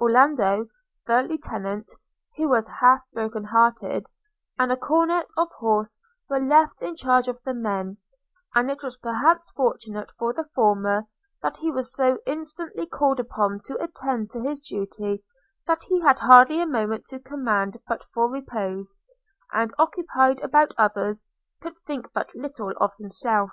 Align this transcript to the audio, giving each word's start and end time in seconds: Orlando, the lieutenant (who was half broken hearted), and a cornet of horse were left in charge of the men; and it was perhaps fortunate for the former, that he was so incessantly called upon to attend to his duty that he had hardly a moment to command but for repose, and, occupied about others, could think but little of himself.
Orlando, 0.00 0.68
the 1.06 1.24
lieutenant 1.24 1.90
(who 2.36 2.48
was 2.48 2.68
half 2.68 3.02
broken 3.10 3.42
hearted), 3.42 4.06
and 4.56 4.70
a 4.70 4.76
cornet 4.76 5.26
of 5.36 5.50
horse 5.58 5.98
were 6.30 6.38
left 6.38 6.80
in 6.80 6.94
charge 6.94 7.26
of 7.26 7.42
the 7.42 7.52
men; 7.52 7.96
and 8.54 8.70
it 8.70 8.84
was 8.84 8.96
perhaps 8.98 9.50
fortunate 9.50 10.12
for 10.12 10.32
the 10.32 10.48
former, 10.54 11.08
that 11.42 11.56
he 11.56 11.72
was 11.72 11.92
so 11.92 12.20
incessantly 12.28 12.86
called 12.86 13.18
upon 13.18 13.58
to 13.64 13.76
attend 13.82 14.30
to 14.30 14.40
his 14.42 14.60
duty 14.60 15.24
that 15.66 15.82
he 15.82 15.98
had 16.00 16.20
hardly 16.20 16.60
a 16.60 16.64
moment 16.66 17.06
to 17.06 17.18
command 17.18 17.78
but 17.88 18.04
for 18.14 18.30
repose, 18.30 18.94
and, 19.52 19.74
occupied 19.80 20.38
about 20.42 20.70
others, 20.78 21.26
could 21.60 21.76
think 21.76 22.06
but 22.12 22.32
little 22.36 22.72
of 22.80 22.92
himself. 23.00 23.50